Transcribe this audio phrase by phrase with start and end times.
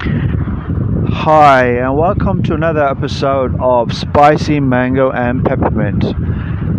[0.00, 6.04] Hi, and welcome to another episode of Spicy Mango and Peppermint.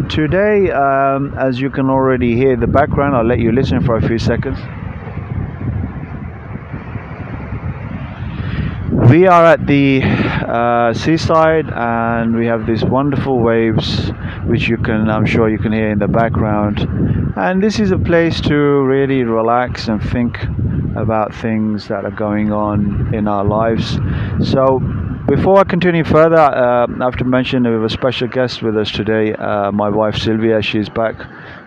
[0.10, 4.08] Today, um, as you can already hear the background, I'll let you listen for a
[4.08, 4.58] few seconds.
[9.08, 14.12] We are at the uh, seaside and we have these wonderful waves
[14.46, 16.80] which you can, I'm sure you can hear in the background.
[17.36, 20.38] And this is a place to really relax and think
[20.96, 23.98] about things that are going on in our lives.
[24.44, 24.80] So,
[25.28, 28.76] before I continue further, uh, I have to mention we have a special guest with
[28.76, 30.60] us today, uh, my wife Sylvia.
[30.62, 31.16] She's back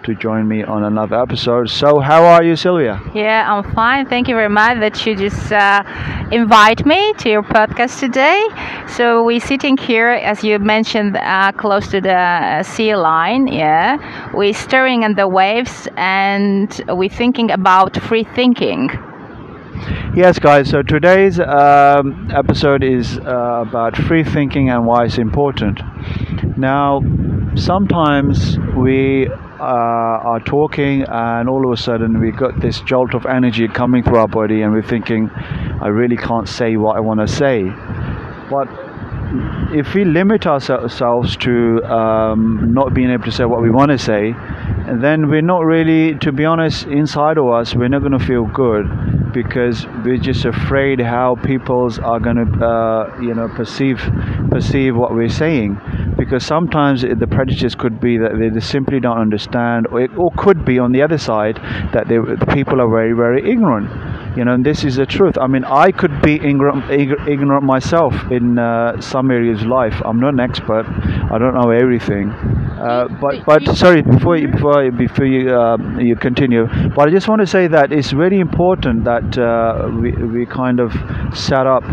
[0.03, 1.71] to join me on another episode.
[1.71, 3.01] So, how are you, Sylvia?
[3.15, 4.07] Yeah, I'm fine.
[4.07, 5.85] Thank you very much that you just uh,
[6.33, 8.43] invite me to your podcast today.
[8.89, 13.47] So we're sitting here, as you mentioned, uh, close to the uh, sea line.
[13.47, 18.91] Yeah, we're staring at the waves and we're thinking about free thinking.
[20.15, 20.71] Yes, guys.
[20.71, 25.81] So today's um, episode is uh, about free thinking and why it's important.
[26.57, 27.03] Now,
[27.57, 29.29] sometimes we
[29.63, 34.19] are talking, and all of a sudden we've got this jolt of energy coming through
[34.19, 35.31] our body, and we're thinking,
[35.81, 37.73] "I really can't say what I want to say."
[38.51, 38.69] But
[39.73, 43.99] if we limit ourselves to um, not being able to say what we want to
[43.99, 44.35] say,
[44.87, 48.45] then we're not really, to be honest, inside of us, we're not going to feel
[48.45, 53.99] good because we're just afraid how people's are going to, uh, you know, perceive
[54.51, 55.81] perceive what we're saying.
[56.23, 60.65] Because sometimes the prejudice could be that they simply don't understand, or it or could
[60.65, 61.57] be on the other side
[61.93, 63.91] that they, the people are very very ignorant
[64.37, 65.37] you know and this is the truth.
[65.39, 70.01] I mean i could be ignorant, ignorant myself in uh, some areas of life.
[70.05, 70.87] I'm not an expert.
[71.31, 72.31] I don't know everything.
[72.31, 76.67] Uh, but but sorry before you before before you uh, you continue
[76.97, 80.81] but i just want to say that it's very important that uh, we, we kind
[80.81, 80.93] of
[81.33, 81.85] set up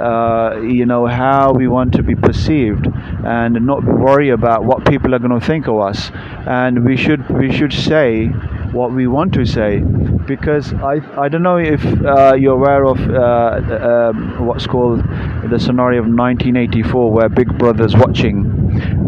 [0.00, 2.86] uh, you know how we want to be perceived
[3.24, 6.10] and not worry about what people are going to think of us.
[6.46, 8.30] And we should we should say
[8.72, 9.80] what we want to say
[10.26, 15.02] because I, I don't know if uh, you're aware of uh, um, what's called
[15.50, 18.46] the scenario of 1984 where Big Brother's watching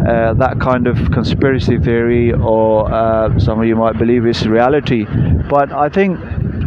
[0.07, 5.05] uh, that kind of conspiracy theory or uh, some of you might believe it's reality.
[5.49, 6.19] But I think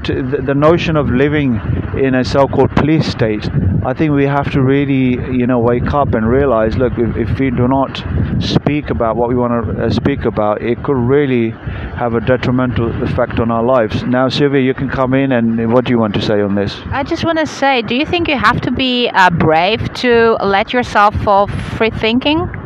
[0.05, 1.59] the notion of living
[1.97, 3.49] in a so-called police state
[3.85, 7.39] I think we have to really, you know, wake up and realize, look, if, if
[7.39, 8.03] we do not
[8.39, 13.03] speak about what we want to uh, speak about, it could really have a detrimental
[13.03, 14.01] effect on our lives.
[14.01, 16.81] Now, Sylvia, you can come in, and what do you want to say on this?
[16.87, 20.35] I just want to say, do you think you have to be uh, brave to
[20.43, 22.64] let yourself fall free thinking?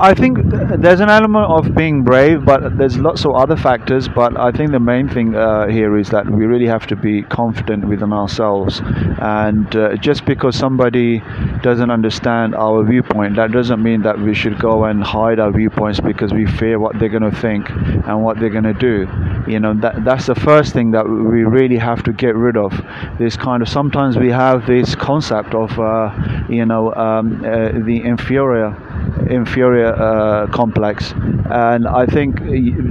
[0.00, 4.06] I think there's an element of being brave, but there's lots of other factors.
[4.06, 7.22] But I think the main thing uh, here is that we really have to be
[7.22, 8.80] confident within ourselves.
[9.18, 11.20] And uh, just because somebody
[11.62, 15.98] doesn't understand our viewpoint, that doesn't mean that we should go and hide our viewpoints
[15.98, 19.08] because we fear what they're going to think and what they're going to do.
[19.50, 22.72] You know, that that's the first thing that we really have to get rid of.
[23.18, 26.14] This kind of sometimes we have this concept of, uh,
[26.48, 28.76] you know, um, uh, the inferior
[29.30, 31.12] inferior uh, complex,
[31.50, 32.38] and I think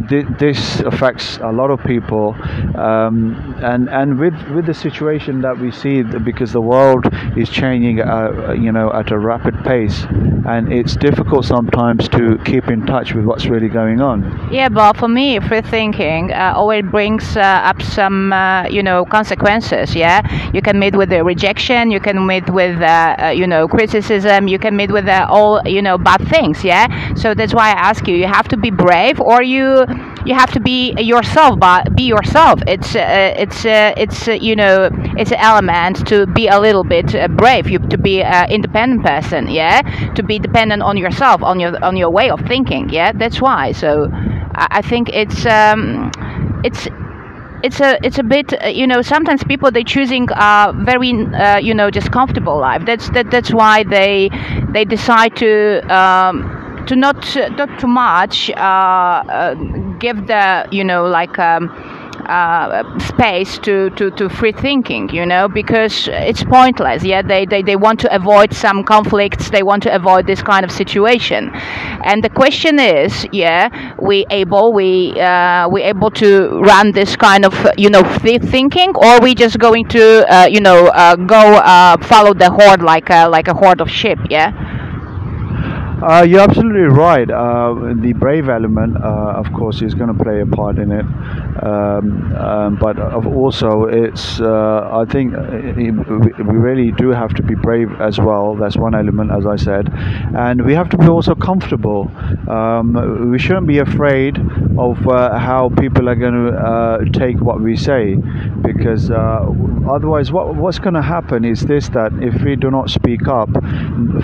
[0.09, 2.35] th- this affects a lot of people.
[2.75, 8.01] Um, and and with with the situation that we see, because the world is changing,
[8.01, 10.05] uh, you know, at a rapid pace,
[10.45, 14.23] and it's difficult sometimes to keep in touch with what's really going on.
[14.51, 19.05] Yeah, but for me, free thinking uh, always brings uh, up some, uh, you know,
[19.05, 19.95] consequences.
[19.95, 20.21] Yeah,
[20.53, 24.59] you can meet with the rejection, you can meet with, uh, you know, criticism, you
[24.59, 28.15] can meet with all, you know, bad things yeah so that's why i ask you
[28.15, 29.85] you have to be brave or you
[30.25, 32.59] you have to be yourself but be yourself.
[32.67, 36.83] It's uh, it's uh, it's uh, you know it's an element to be a little
[36.83, 39.81] bit uh, brave you to be an independent person yeah?
[40.15, 43.11] To be dependent on yourself on your on your way of thinking yeah?
[43.13, 43.71] That's why.
[43.71, 46.11] So i, I think it's um,
[46.63, 46.87] it's
[47.63, 51.57] it's a it's a bit uh, you know sometimes people they choosing a very uh,
[51.57, 52.85] you know just comfortable life.
[52.85, 54.29] That's that that's why they
[54.69, 59.53] they decide to um, to not not too much uh, uh
[59.99, 61.69] give the you know like um,
[62.27, 67.03] uh, space to, to, to free thinking, you know, because it's pointless.
[67.03, 69.49] Yeah, they, they, they want to avoid some conflicts.
[69.49, 71.51] They want to avoid this kind of situation.
[71.53, 77.45] And the question is, yeah, we able we uh, we able to run this kind
[77.45, 81.61] of you know free thinking, or we just going to uh, you know uh, go
[82.03, 84.19] follow the horde like a, like a horde of sheep?
[84.29, 84.76] Yeah.
[86.01, 87.29] Uh, you're absolutely right.
[87.29, 91.05] Uh, the brave element, uh, of course, is going to play a part in it.
[91.63, 95.41] Um, um, but also, it's uh, I think uh,
[95.73, 98.55] we really do have to be brave as well.
[98.55, 99.89] That's one element, as I said,
[100.37, 102.11] and we have to be also comfortable.
[102.47, 104.37] Um, we shouldn't be afraid
[104.77, 108.15] of uh, how people are going to take what we say,
[108.61, 113.27] because otherwise, what, what's going to happen is this: that if we do not speak
[113.27, 113.49] up,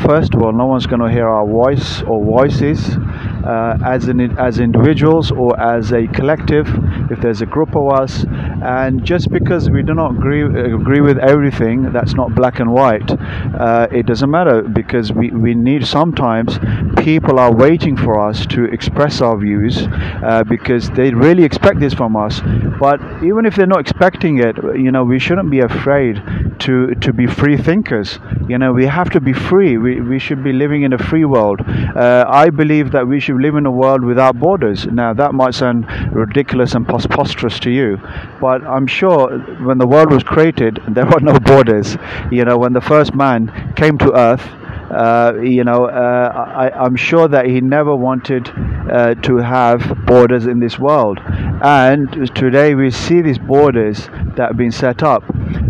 [0.01, 2.97] first of all, no one's going to hear our voice or voices
[3.43, 6.67] uh, as an, as individuals or as a collective
[7.11, 8.25] if there's a group of us.
[8.63, 13.09] And just because we do not agree agree with everything that's not black and white
[13.11, 16.57] uh, it doesn't matter because we, we need sometimes
[16.97, 21.93] people are waiting for us to express our views uh, because they really expect this
[21.93, 22.41] from us.
[22.79, 26.21] But even if they're not expecting it you know we shouldn't be afraid
[26.59, 28.19] to to be free thinkers.
[28.47, 29.77] You know we have to be free.
[29.77, 31.61] We, we should be living in a free world.
[31.61, 34.85] Uh, I believe that we should live in a world without borders.
[34.85, 37.99] Now, that might sound ridiculous and preposterous to you,
[38.39, 41.97] but I'm sure when the world was created, there were no borders.
[42.31, 44.47] You know, when the first man came to earth,
[44.93, 50.45] uh, you know, uh, I, am sure that he never wanted uh, to have borders
[50.45, 51.19] in this world.
[51.63, 55.23] And today we see these borders that have been set up.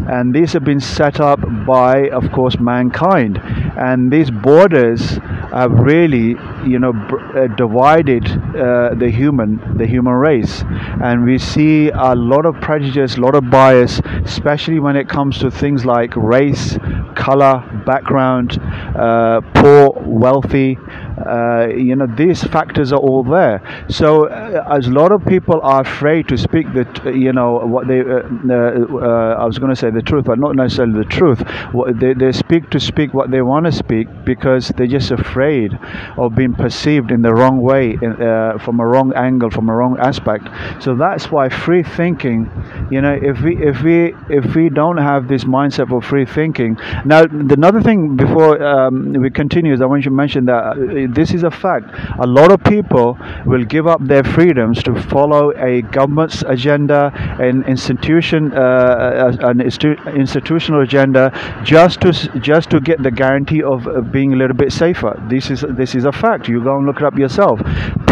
[0.10, 3.40] And these have been set up by, of course, mankind.
[3.78, 5.20] And these borders
[5.54, 6.36] have really,
[6.66, 10.64] you know, uh, divided uh, the human, the human race,
[11.02, 15.40] and we see a lot of prejudice, a lot of bias, especially when it comes
[15.40, 16.78] to things like race,
[17.16, 18.60] color, background,
[18.96, 20.78] uh, poor, wealthy.
[21.18, 23.62] Uh, you know, these factors are all there.
[23.90, 27.58] So, uh, as a lot of people are afraid to speak the, t- you know,
[27.66, 31.06] what they, uh, uh, I was going to say the truth, but not necessarily the
[31.10, 31.44] truth.
[32.00, 35.78] They, they speak to speak what they want to speak because they're just afraid
[36.18, 39.98] of being perceived in the wrong way, uh, from a wrong angle, from a wrong
[40.00, 40.48] aspect.
[40.84, 42.50] So that's why free thinking,
[42.90, 46.78] you know, if we if we if we don't have this mindset of free thinking.
[47.06, 50.78] Now, another thing before um, we continue is I want you to mention that
[51.08, 51.86] this is a fact.
[52.20, 57.64] A lot of people will give up their freedoms to follow a government's agenda, an
[57.64, 61.32] institution, uh, uh an institutional agenda,
[61.64, 65.14] just to just to get the guarantee of being a little bit safer.
[65.30, 66.48] This is this is a fact.
[66.48, 67.60] You go and look it up yourself.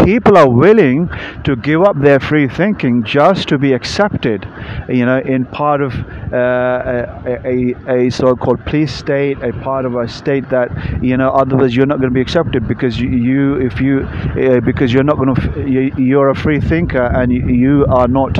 [0.04, 1.08] People are willing
[1.44, 4.46] to give up their free thinking just to be accepted,
[4.88, 5.94] you know, in part of
[6.32, 10.70] uh, a, a, a so-called police state, a part of a state that
[11.02, 14.58] you know otherwise you're not going to be accepted because because you, if you, uh,
[14.58, 18.34] because you're not going to, you, are a free thinker and you, you are not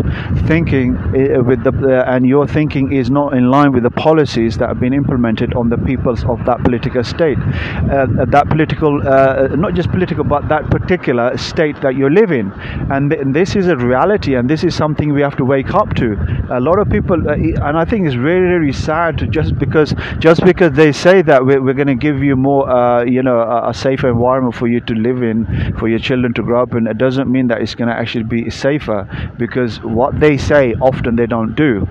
[0.48, 4.58] thinking uh, with the, uh, and your thinking is not in line with the policies
[4.58, 9.46] that have been implemented on the peoples of that political state, uh, that political, uh,
[9.54, 12.50] not just political, but that particular state that you live in,
[12.90, 15.94] and, th- this is a reality, and this is something we have to wake up
[15.94, 16.14] to.
[16.50, 19.94] A lot of people, uh, and I think it's really, really sad to just because,
[20.18, 23.70] just because they say that we're, we're going to give you more, you know, a,
[23.70, 26.74] a safer environment environment for you to live in, for your children to grow up
[26.74, 29.06] in, it doesn't mean that it's going to actually be safer
[29.38, 31.86] because what they say often they don't do.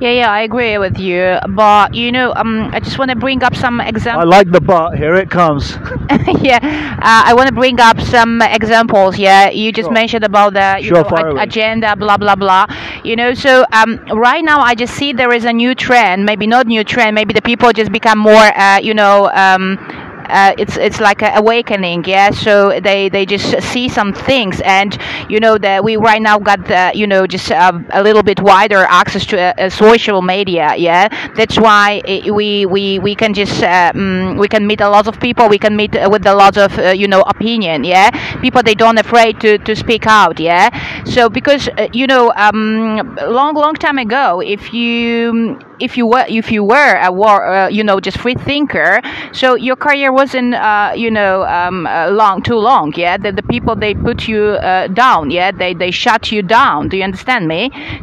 [0.00, 1.36] Yeah, yeah, I agree with you.
[1.50, 4.24] But you know, um, I just want to bring up some examples.
[4.24, 4.96] I like the but.
[4.96, 5.72] Here it comes.
[6.40, 9.18] yeah, uh, I want to bring up some examples.
[9.18, 9.92] Yeah, you just sure.
[9.92, 12.66] mentioned about the sure, know, agenda, blah blah blah.
[13.04, 16.24] You know, so um, right now I just see there is a new trend.
[16.24, 17.14] Maybe not new trend.
[17.14, 19.28] Maybe the people just become more, uh, you know.
[19.34, 22.30] Um, uh, it's it's like an awakening yeah?
[22.30, 24.96] So they they just see some things and
[25.28, 28.40] you know that we right now got the, you know just uh, a little bit
[28.40, 31.08] wider access to uh, social media yeah?
[31.34, 35.18] That's why it, we we we can just um, we can meet a lot of
[35.20, 35.48] people.
[35.48, 38.10] We can meet with a lot of uh, you know opinion yeah?
[38.40, 40.70] People they don't afraid to to speak out yeah?
[41.04, 46.24] So because uh, you know um, long long time ago if you if you were
[46.28, 49.00] if you were a war uh, you know just free thinker
[49.32, 53.16] so your career wasn't uh, you know um, uh, long too long yeah?
[53.24, 55.50] The, the people they put you uh, down yeah?
[55.62, 56.88] They they shut you down.
[56.90, 57.62] Do you understand me?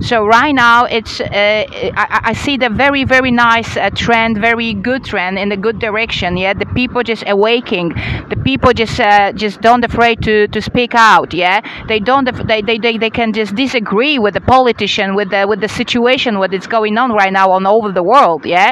[0.10, 1.64] So right now it's uh,
[2.04, 5.80] I, I, see the very very nice uh, trend very good trend in the good
[5.88, 6.54] direction yeah?
[6.64, 7.88] The people just awaking.
[8.34, 8.98] The people just
[9.44, 11.58] just don't afraid to to speak out yeah?
[11.92, 15.60] They don't they, they, they, they can just disagree with the politician with the with
[15.66, 18.72] the situation what is going on right now on all over the world yeah?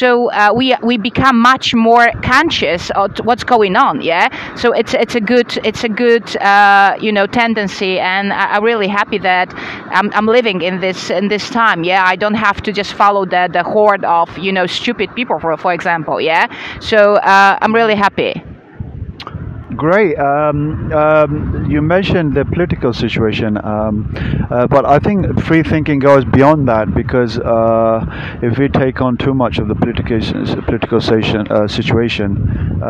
[0.00, 4.28] So uh, we we become much more conscious of what's going on yeah?
[4.56, 8.64] So it's it's a good it's a good uh, you know tendency and I, am
[8.64, 9.52] really happy that
[9.98, 12.04] I'm, I'm living in this in this time yeah?
[12.04, 15.56] I don't have to just follow the the horde of you know stupid people for
[15.56, 16.46] for example yeah?
[16.80, 18.42] So uh, I'm really happy
[19.80, 20.18] great.
[20.18, 24.14] Um, um, you mentioned the political situation, um,
[24.50, 28.04] uh, but I think free thinking goes beyond that because uh,
[28.42, 30.20] if we take on too much of the political
[30.64, 32.28] political situation, uh, situation
[32.82, 32.86] uh,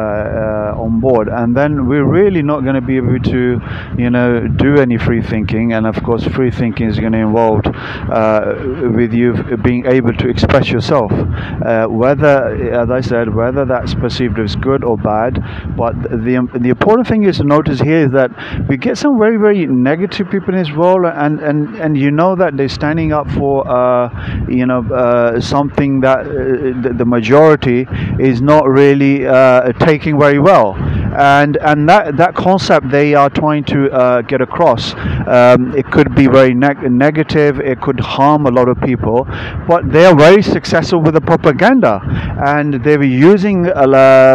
[0.74, 3.60] uh, on board, and then we're really not going to be able to,
[3.96, 5.72] you know, do any free thinking.
[5.72, 8.54] And of course, free thinking is going to involve uh,
[8.98, 11.12] with you being able to express yourself,
[11.88, 12.34] whether,
[12.82, 15.32] as I said, whether that's perceived as good or bad.
[15.76, 18.30] But the the important thing is to notice here is that
[18.66, 22.34] we get some very very negative people in this world, and and and you know
[22.34, 24.08] that they're standing up for uh,
[24.48, 27.86] you know uh, something that uh, the majority
[28.18, 30.72] is not really uh, taking very well
[31.16, 34.94] and and that that concept they are trying to uh, get across.
[35.26, 37.60] Um, it could be very neg- negative.
[37.60, 39.26] It could harm a lot of people,
[39.66, 42.00] but they are very successful with the propaganda,
[42.44, 43.86] and they were using uh,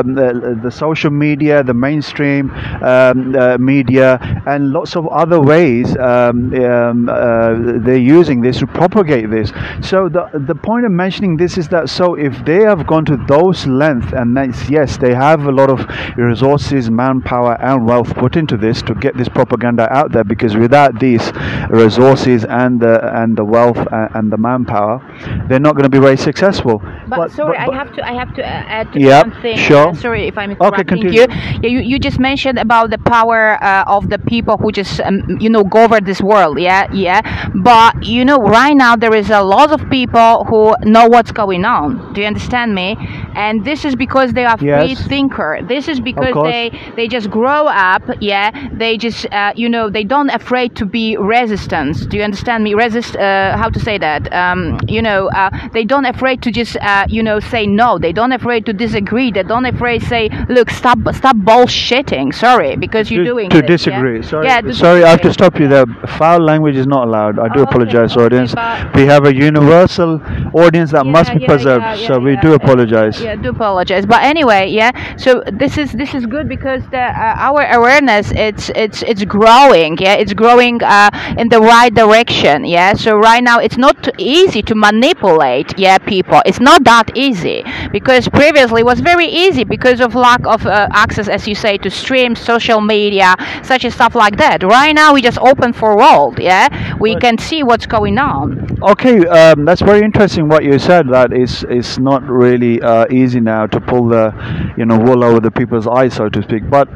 [0.03, 2.51] the, the, social media, the mainstream
[2.82, 7.53] um, uh, media, and lots of other ways um, um uh,
[7.86, 9.51] they're using this to propagate this.
[9.82, 13.17] So the the point of mentioning this is that so if they have gone to
[13.27, 14.36] those lengths, and
[14.70, 15.79] yes, they have a lot of
[16.17, 20.24] resources resources, manpower, and wealth put into this to get this propaganda out there.
[20.24, 21.31] Because without these
[21.69, 25.00] resources and the and the wealth and the manpower,
[25.48, 26.79] they're not going to be very successful.
[27.07, 29.41] But, but sorry, but, but I have to I have to uh, add yep, one
[29.41, 29.57] thing.
[29.57, 29.89] Sure.
[29.89, 31.25] Uh, sorry if I'm interrupting okay, you.
[31.29, 31.79] Yeah, you.
[31.79, 35.63] You just mentioned about the power uh, of the people who just um, you know
[35.63, 36.60] govern this world.
[36.60, 37.22] Yeah, yeah.
[37.53, 41.65] But you know, right now there is a lot of people who know what's going
[41.65, 42.13] on.
[42.13, 42.98] Do you understand me?
[43.36, 44.81] And this is because they are yes.
[44.81, 45.60] free thinker.
[45.67, 49.89] This is because they they they just grow up yeah they just uh, you know
[49.89, 52.74] they don't afraid to be resistance do you understand me?
[52.74, 54.31] Resist uh, how to say that?
[54.33, 57.97] Um, you know uh, they don't afraid to just uh, you know say no.
[57.97, 59.31] They don't afraid to disagree.
[59.31, 62.33] They don't afraid say look stop stop bullshitting.
[62.33, 64.17] Sorry because you're to, doing to this, disagree.
[64.19, 64.29] yeah?
[64.31, 65.85] sorry yeah, sorry I have to stop you there.
[66.17, 67.39] Foul language is not allowed.
[67.39, 68.53] I do oh, apologize okay, audience.
[68.53, 70.21] okay, we have a universal
[70.53, 73.21] audience that yeah, must be preserved so we do apologize.
[73.21, 74.05] Yeah do apologize.
[74.05, 78.69] But anyway yeah so this is this is good because the, uh, our awareness it's
[78.75, 80.13] it's it's growing yeah?
[80.15, 82.93] It's growing uh, in the right direction yeah?
[82.93, 86.41] So right now it's not easy to manipulate yeah people.
[86.45, 90.87] It's not that easy because previously it was very easy because of lack of uh,
[90.91, 94.63] access as you say to streams social media such as stuff like that.
[94.63, 96.95] Right now we just open for world yeah?
[96.99, 98.77] We but can see what's going on.
[98.81, 103.39] Okay um, that's very interesting what you said that is it's not really uh, easy
[103.39, 104.33] now to pull the
[104.77, 106.70] you know wool over the people's eyes so to speak.
[106.70, 106.88] But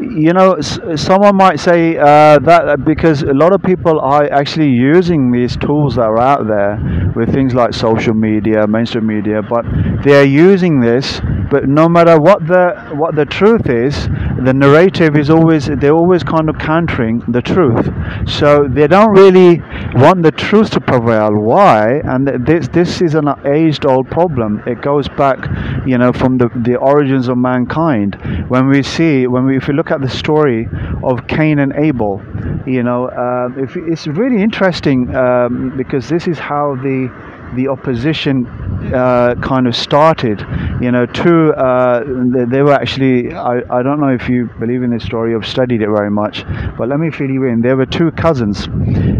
[0.00, 5.32] you know, someone might say uh, that because a lot of people are actually using
[5.32, 9.64] these tools that are out there with things like social media, mainstream media, but
[10.04, 11.20] they are using this.
[11.50, 14.08] But no matter what the what the truth is,
[14.44, 17.88] the narrative is always they're always kind of countering the truth.
[18.28, 19.62] So they don't really
[19.94, 21.30] want the truth to prevail.
[21.32, 22.00] Why?
[22.04, 24.62] And this this is an aged-old problem.
[24.66, 25.38] It goes back,
[25.86, 28.16] you know, from the the origins of mankind.
[28.48, 30.68] When we see when we if we look at the story
[31.02, 32.22] of Cain and Abel,
[32.66, 37.10] you know, uh, if, it's really interesting um, because this is how the
[37.54, 38.46] the opposition
[38.94, 40.40] uh, kind of started.
[40.80, 44.90] You know, two, uh, they, were actually, I, I don't know if you believe in
[44.90, 46.44] this story, I've studied it very much,
[46.76, 47.62] but let me fill you in.
[47.62, 48.66] There were two cousins,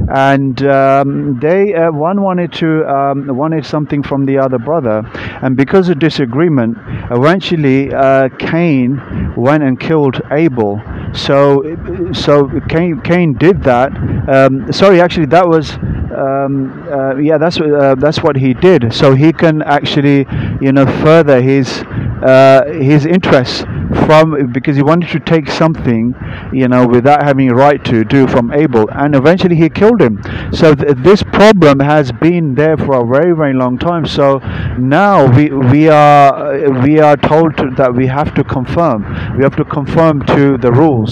[0.08, 5.02] and um, they, uh, one wanted to, um, wanted something from the other brother,
[5.42, 6.76] and because of disagreement,
[7.10, 9.00] eventually uh, Cain
[9.36, 10.80] went and killed Abel.
[11.16, 13.92] So, so Cain, Cain did that.
[14.28, 15.72] Um, sorry, actually, that was
[16.16, 18.92] um, uh, yeah, that's uh, that's what he did.
[18.92, 20.26] So he can actually,
[20.60, 21.82] you know, further his
[22.22, 23.60] uh, his interests
[24.06, 26.14] from because he wanted to take something,
[26.52, 30.20] you know, without having a right to do from Abel, and eventually he killed him.
[30.52, 34.06] So th- this problem has been there for a very very long time.
[34.06, 34.38] So
[34.78, 39.02] now we we are we are told to, that we have to confirm.
[39.36, 41.05] We have to confirm to the rules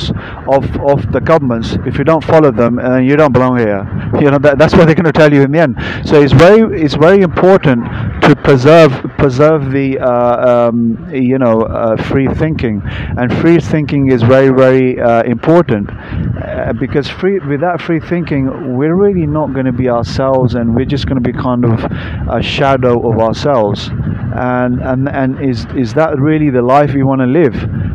[0.48, 1.76] of of the governments.
[1.86, 3.82] If you don't follow them, uh, you don't belong here.
[4.20, 5.76] You know that, that's what they're going to tell you in the end.
[6.04, 7.84] So it's very it's very important
[8.22, 14.22] to preserve preserve the uh, um, you know uh, free thinking, and free thinking is
[14.22, 19.72] very very uh, important uh, because free without free thinking we're really not going to
[19.72, 21.84] be ourselves, and we're just going to be kind of
[22.30, 23.90] a shadow of ourselves.
[24.36, 27.54] And and and is is that really the life we want to live?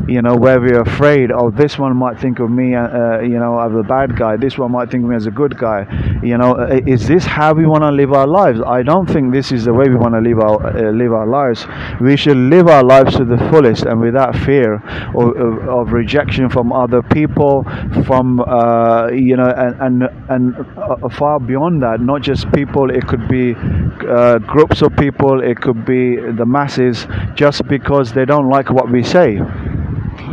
[0.10, 3.40] you know, where we're afraid, oh, this one might think of me, uh, uh you
[3.40, 4.38] know, as a bad guy.
[4.38, 5.88] This one might think of me as a good guy.
[6.24, 8.60] You know, uh, is this how we want to live our lives?
[8.62, 11.28] I don't think this is the way we want to live our uh, live our
[11.28, 11.66] lives.
[12.02, 14.76] We should live our lives to the fullest and without fear
[15.16, 17.64] of, of, of rejection from other people,
[18.06, 22.02] from uh, you know, and and, and far beyond that.
[22.02, 22.90] Not just people.
[22.90, 23.54] It could be
[24.48, 25.42] groups of people.
[25.42, 27.08] It could be the masses.
[27.36, 29.40] Just because they don't like what we say.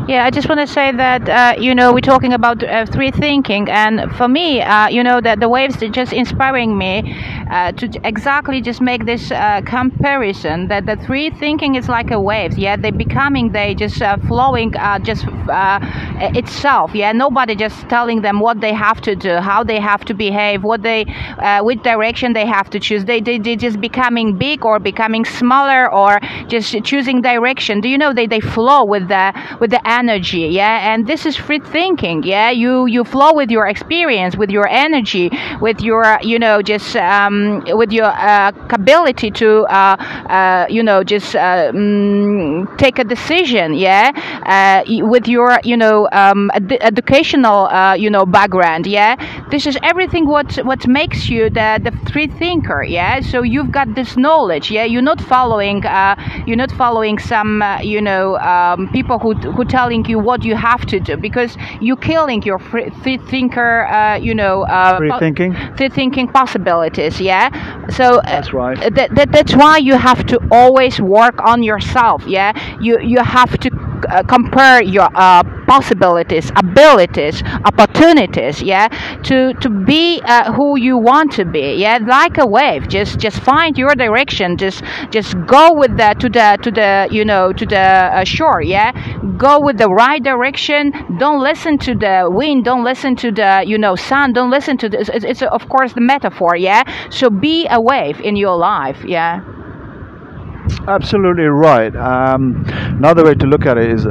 [0.09, 3.11] Yeah, I just want to say that uh, you know we're talking about uh, free
[3.11, 7.13] thinking, and for me, uh, you know that the waves are just inspiring me
[7.51, 12.21] uh, to exactly just make this uh, comparison that the free thinking is like a
[12.21, 12.57] wave.
[12.57, 14.73] Yeah, they're becoming they just uh, flowing
[15.03, 15.25] just
[16.21, 16.95] itself.
[16.95, 20.63] Yeah, nobody just telling them what they have to do, how they have to behave,
[20.63, 21.05] what they,
[21.63, 23.05] which direction they have to choose.
[23.05, 27.81] They they they just becoming big or becoming smaller or just choosing direction.
[27.81, 30.93] Do you know they they flow with the with the energy yeah?
[30.93, 32.51] And this is free thinking yeah?
[32.51, 37.63] You you flow with your experience with your energy with your you know just um,
[37.81, 39.97] with your uh, ability to uh,
[40.39, 44.11] uh, you know just um, take a decision yeah?
[44.47, 49.17] Uh, with your you know um, ed- educational uh, you know background yeah?
[49.51, 53.21] This is everything what what makes you the the free thinker yeah?
[53.21, 54.85] So you've got this knowledge yeah?
[54.85, 56.15] You're not following uh,
[56.47, 60.85] you're not following some you know um, people who who telling you what you have
[60.87, 65.89] to do because you're killing your free thinker, uh, you know, uh, free thinking, free
[65.89, 67.21] thinking possibilities.
[67.21, 67.47] Yeah.
[67.91, 68.77] So uh, that's right.
[68.97, 72.27] That, that, that's why you have to always work on yourself.
[72.27, 72.51] Yeah.
[72.81, 73.71] You you have to
[74.09, 78.89] uh, compare your uh, possibilities, abilities, opportunities, yeah,
[79.25, 82.89] to to be uh, who you want to be, yeah, like a wave.
[82.89, 84.57] Just just find your direction.
[84.57, 88.63] Just just go with that to the to the you know to the uh, shore,
[88.63, 88.93] yeah.
[89.39, 90.93] Go with the right direction.
[91.19, 92.65] Don't listen to the wind.
[92.65, 94.33] Don't listen to the you know sun.
[94.33, 94.99] Don't listen to the.
[95.01, 96.83] It's, it's of course the metaphor, yeah.
[97.11, 99.56] So be a wave in your life, yeah.
[100.89, 101.95] Absolutely right.
[101.97, 104.07] Um, another way to look at it is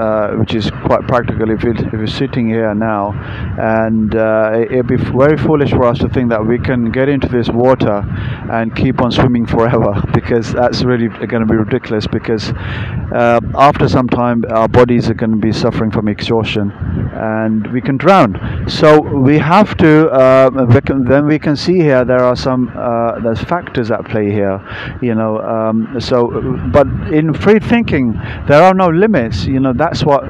[0.00, 3.12] uh, which is quite practical if, it, if we're sitting here now.
[3.58, 7.28] And uh, it'd be very foolish for us to think that we can get into
[7.28, 8.02] this water
[8.50, 12.50] and keep on swimming forever because that's really going to be ridiculous because
[13.12, 16.70] uh, after some time our bodies are going to be suffering from exhaustion
[17.12, 18.38] and we can drown.
[18.68, 22.72] So we have to, uh, we can, then we can see here there are some,
[22.74, 24.60] uh, there's factors at play here,
[25.02, 25.40] you know.
[25.40, 26.28] Um, so,
[26.72, 28.12] but in free thinking,
[28.46, 30.22] there are no limits, you know that's what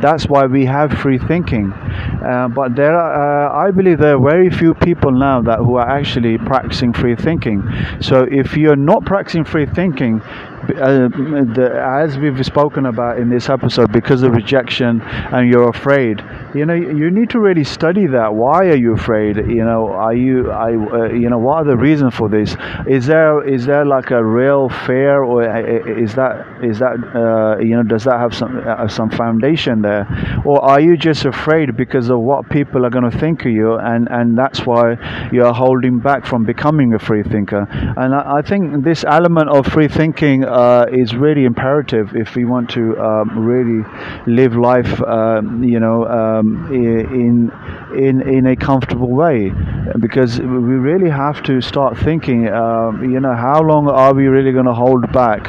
[0.00, 1.72] that's why we have free thinking.
[1.72, 5.74] Uh, but there, are, uh, I believe, there are very few people now that who
[5.74, 7.68] are actually practicing free thinking.
[8.00, 10.22] So if you're not practicing free thinking,
[10.62, 16.22] uh, the, as we've spoken about in this episode, because of rejection and you're afraid,
[16.54, 18.34] you know, you need to really study that.
[18.34, 19.36] Why are you afraid?
[19.36, 22.56] You know, are you, I, uh, you know, what are the reasons for this?
[22.86, 27.76] Is there, is there like a real fear, or is that, is that, uh, you
[27.76, 30.06] know, does that have some, uh, some foundation there,
[30.44, 33.74] or are you just afraid because of what people are going to think of you,
[33.74, 34.96] and and that's why
[35.32, 37.66] you're holding back from becoming a free thinker?
[37.96, 42.44] And I, I think this element of free thinking uh, is really imperative if we
[42.44, 43.84] want to um, really
[44.26, 47.50] live life, um, you know, um, in
[47.96, 49.52] in in a comfortable way,
[50.00, 54.52] because we really have to start thinking, um, you know, how long are we really
[54.52, 55.46] going to hold back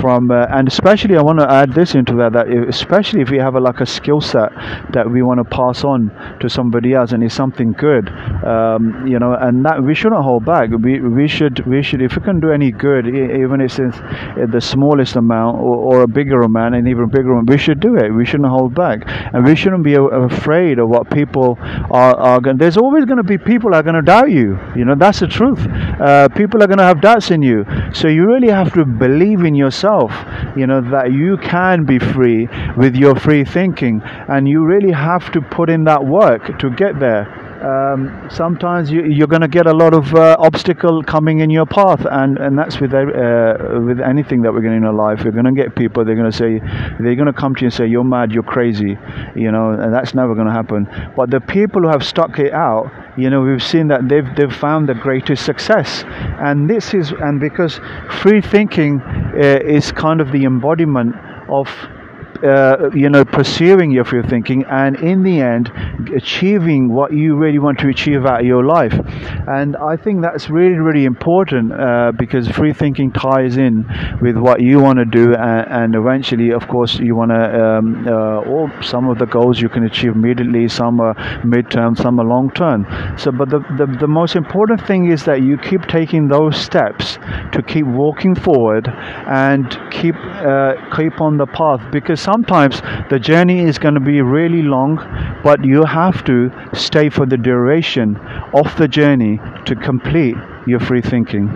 [0.00, 0.30] from?
[0.30, 3.54] Uh, and especially, I want to add this into that that especially if we have
[3.54, 4.52] a, like a skill set
[4.92, 6.10] that we want to pass on
[6.40, 8.08] to somebody else and it's something good,
[8.44, 10.70] um, you know, and that we shouldn't hold back.
[10.70, 13.98] We we should we should if we can do any good, even if it's
[14.46, 17.96] the smallest amount or, or a bigger amount and even bigger amount, we should do
[17.96, 18.10] it.
[18.10, 22.56] We shouldn't hold back, and we shouldn't be afraid of what people are, are going.
[22.56, 24.58] There's always going to be people are going to doubt you.
[24.76, 25.60] You know that's the truth.
[25.60, 29.40] Uh, people are going to have doubts in you, so you really have to believe
[29.44, 30.12] in yourself.
[30.56, 35.32] You know that you can be free with your free thinking, and you really have
[35.32, 39.66] to put in that work to get there um, sometimes you, are going to get
[39.66, 44.00] a lot of uh, obstacle coming in your path, and, and that's with uh, with
[44.00, 45.24] anything that we're going to in our life.
[45.24, 46.04] We're going to get people.
[46.04, 46.58] They're going to say
[47.00, 48.98] they're going to come to you and say you're mad, you're crazy,
[49.36, 50.88] you know, and that's never going to happen.
[51.16, 54.54] But the people who have stuck it out, you know, we've seen that they've they've
[54.54, 56.04] found the greatest success,
[56.40, 57.80] and this is and because
[58.20, 61.14] free thinking uh, is kind of the embodiment
[61.48, 61.68] of
[62.42, 65.70] uh, you know, pursuing your free thinking, and in the end,
[66.14, 68.94] achieving what you really want to achieve out of your life.
[69.48, 73.86] And I think that's really, really important uh, because free thinking ties in
[74.20, 77.42] with what you want to do, and, and, eventually, of course, you want to.
[77.62, 82.18] Um, uh, or some of the goals you can achieve immediately, some are midterm, some
[82.18, 82.86] are long term.
[83.18, 87.18] So, but the, the the most important thing is that you keep taking those steps
[87.52, 93.60] to keep walking forward and keep uh, keep on the path because sometimes the journey
[93.60, 94.96] is going to be really long,
[95.44, 98.16] but you have to stay for the duration
[98.54, 101.46] of the journey to complete your free thinking.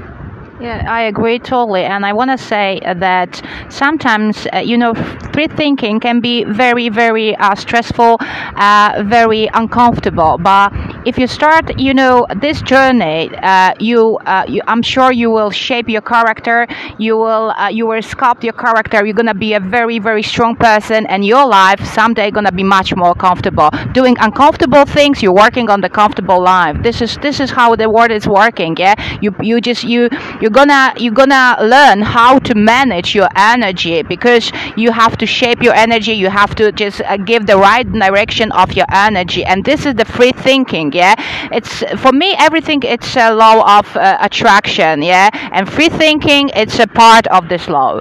[0.67, 1.85] Yeah, I agree totally.
[1.85, 4.95] And I want to say that sometimes, uh, you know,
[5.33, 10.39] free thinking can be very, very uh, stressful, uh, very uncomfortable.
[10.39, 10.73] But
[11.07, 15.51] if you start, you know, this journey, uh, you, uh, you, I'm sure you will
[15.51, 16.67] shape your character.
[16.99, 19.05] You will, uh, you will sculpt your character.
[19.05, 22.97] You're gonna be a very, very strong person, and your life someday gonna be much
[22.97, 23.71] more comfortable.
[23.93, 26.83] Doing uncomfortable things, you're working on the comfortable life.
[26.83, 28.75] This is this is how the world is working.
[28.79, 30.09] Yeah, you you just you
[30.41, 35.62] you're gonna you're gonna learn how to manage your energy because you have to shape
[35.62, 36.12] your energy.
[36.12, 39.95] You have to just uh, give the right direction of your energy, and this is
[39.95, 41.14] the free thinking yeah?
[41.53, 45.29] It's for me everything it's a law of uh, attraction yeah?
[45.53, 48.01] And free thinking it's a part of this law.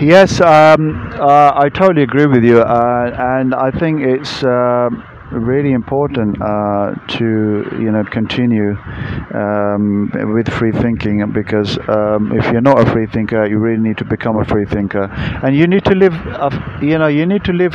[0.00, 5.72] Yes um, uh, i totally agree with you uh, and i think it's um, really
[5.72, 7.24] important uh, to
[7.78, 8.76] you know continue
[9.34, 13.98] um, with free thinking because um, if you're not a free thinker you really need
[13.98, 15.04] to become a free thinker.
[15.42, 16.14] And you need to live
[16.82, 17.74] you know you need to live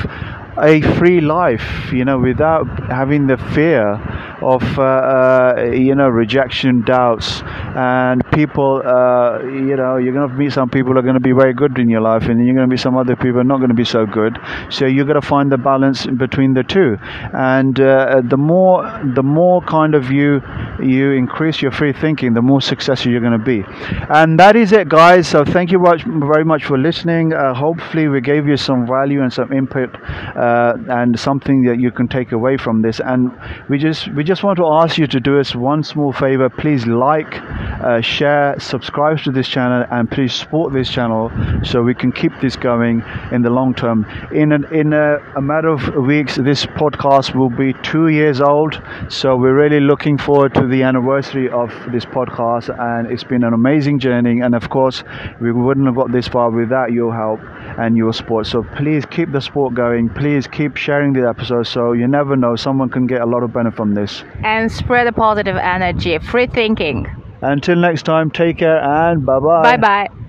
[0.57, 3.93] a free life, you know, without having the fear
[4.41, 7.41] of, uh, uh, you know, rejection, doubts,
[7.75, 11.19] and people, uh, you know, you're going to meet some people who are going to
[11.19, 13.39] be very good in your life, and you're going to be some other people who
[13.39, 14.37] are not going to be so good.
[14.69, 16.97] So you've got to find the balance between the two.
[17.33, 18.83] And uh, the more,
[19.15, 20.41] the more kind of you,
[20.81, 23.63] you increase your free thinking, the more successful you're going to be.
[24.09, 25.27] And that is it, guys.
[25.27, 27.33] So thank you very much for listening.
[27.33, 29.95] Uh, hopefully, we gave you some value and some input
[30.43, 32.99] uh, and something that you can take away from this.
[32.99, 33.31] And
[33.69, 36.49] we just we just want to ask you to do us one small favor.
[36.49, 41.31] Please like, uh, share, subscribe to this channel, and please support this channel
[41.63, 44.05] so we can keep this going in the long term.
[44.31, 48.81] In an, in a, a matter of weeks, this podcast will be two years old.
[49.09, 53.53] So we're really looking forward to the anniversary of this podcast, and it's been an
[53.53, 54.41] amazing journey.
[54.41, 55.03] And of course,
[55.39, 57.39] we wouldn't have got this far without your help
[57.77, 58.47] and your sport.
[58.47, 60.09] So please keep the sport going.
[60.09, 63.53] Please keep sharing the episode so you never know someone can get a lot of
[63.53, 64.23] benefit from this.
[64.43, 67.07] And spread a positive energy, free thinking.
[67.41, 69.75] Until next time, take care and bye bye.
[69.75, 70.22] Bye bye.